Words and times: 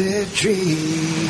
lucid 0.00 0.32
dream. 0.34 1.29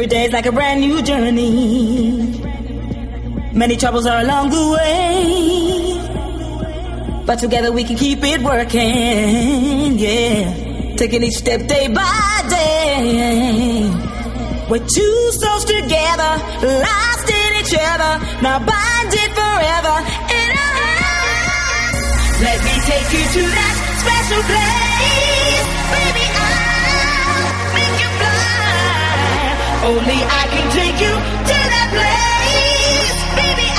Every 0.00 0.08
day 0.08 0.24
is 0.24 0.32
like 0.32 0.46
a 0.46 0.52
brand 0.52 0.80
new 0.80 1.02
journey. 1.02 2.40
Many 3.52 3.76
troubles 3.76 4.06
are 4.06 4.22
along 4.22 4.48
the 4.48 4.70
way. 4.72 6.00
But 7.26 7.38
together 7.38 7.70
we 7.70 7.84
can 7.84 7.98
keep 7.98 8.20
it 8.24 8.40
working, 8.40 9.98
yeah. 9.98 10.94
Taking 10.96 11.22
each 11.24 11.34
step 11.34 11.66
day 11.66 11.88
by 11.88 12.44
day. 12.48 13.90
We're 14.70 14.78
two 14.78 15.32
souls 15.36 15.66
together, 15.66 16.32
lost 16.64 17.28
in 17.28 17.52
each 17.60 17.74
other, 17.76 18.24
now 18.40 18.58
bonded 18.58 19.30
forever 19.36 19.96
in 20.32 20.50
our. 20.64 20.80
Let 22.40 22.58
me 22.64 22.72
take 22.88 23.12
you 23.12 23.24
to 23.36 23.42
that 23.52 23.76
special 24.00 24.42
place. 24.48 25.66
Baby, 25.92 26.19
Only 29.82 30.12
I 30.12 30.44
can 30.52 30.66
take 30.76 31.00
you 31.00 31.14
to 31.48 31.58
that 31.72 31.88
place. 31.96 33.16
Baby, 33.40 33.69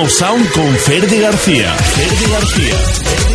Of 0.00 0.10
Sound 0.10 0.50
con 0.52 0.74
Ferdi 0.76 1.20
García. 1.20 1.74
Ferdi 1.74 2.32
García. 2.32 3.29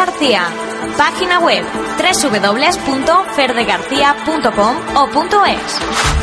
García. 0.00 0.48
Página 0.96 1.38
web 1.40 1.62
www.ferdegarcía.com 1.98 4.76
o 4.96 5.06
.es. 5.46 6.19